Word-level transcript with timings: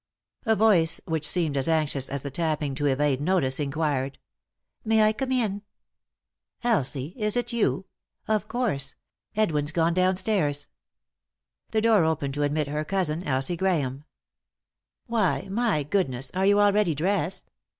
A 0.47 0.55
voice, 0.55 0.99
which 1.05 1.27
seemed 1.27 1.55
as 1.55 1.69
anxious 1.69 2.09
as 2.09 2.23
the 2.23 2.31
tapping 2.31 2.73
to 2.73 2.87
evade 2.87 3.21
notice, 3.21 3.59
inquired:" 3.59 4.17
May 4.83 5.03
I 5.03 5.13
come 5.13 5.31
in?"" 5.31 5.61
Elsie 6.63 7.13
I 7.15 7.19
Is 7.21 7.37
it 7.37 7.53
you? 7.53 7.85
Of 8.27 8.47
course 8.47 8.95
I 9.37 9.41
Edwin's 9.41 9.71
gone 9.71 9.93
downstairs." 9.93 10.65
The 11.69 11.81
door 11.81 12.03
opened 12.03 12.33
to 12.33 12.41
admit 12.41 12.67
her 12.67 12.83
cousin, 12.83 13.23
Elsie 13.25 13.55
Grahame. 13.57 14.03
"Why— 15.05 15.47
my 15.51 15.83
goodness 15.83 16.31
I— 16.33 16.39
are 16.39 16.45
you 16.47 16.59
already 16.59 16.95
dressed?" 16.95 17.51